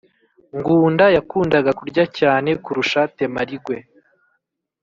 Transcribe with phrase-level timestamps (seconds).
[0.57, 3.75] Ngunda yakundaga kurya cyane kurusha temarigwe